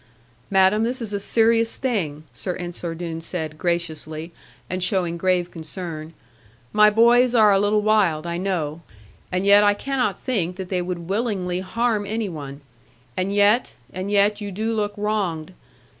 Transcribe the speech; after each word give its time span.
'Madam, 0.49 0.81
this 0.81 0.99
is 0.99 1.13
a 1.13 1.19
serious 1.19 1.75
thing,' 1.75 2.23
Sir 2.33 2.55
Ensor 2.55 2.95
Doone 2.95 3.21
said 3.21 3.59
graciously, 3.59 4.31
and 4.67 4.83
showing 4.83 5.15
grave 5.15 5.51
concern: 5.51 6.13
'my 6.73 6.89
boys 6.89 7.35
are 7.35 7.51
a 7.51 7.59
little 7.59 7.83
wild, 7.83 8.25
I 8.25 8.37
know. 8.39 8.81
And 9.31 9.45
yet 9.45 9.63
I 9.63 9.75
cannot 9.75 10.17
think 10.19 10.55
that 10.55 10.69
they 10.69 10.81
would 10.81 11.07
willingly 11.07 11.59
harm 11.59 12.07
any 12.07 12.29
one. 12.29 12.61
And 13.15 13.31
yet 13.31 13.75
and 13.93 14.09
yet, 14.09 14.41
you 14.41 14.51
do 14.51 14.73
look 14.73 14.93
wronged. 14.97 15.53